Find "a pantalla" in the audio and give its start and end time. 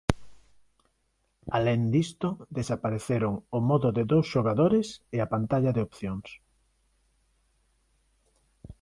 5.21-5.71